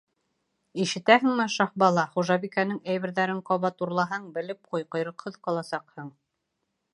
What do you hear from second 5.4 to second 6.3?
ҡаласаҡһың!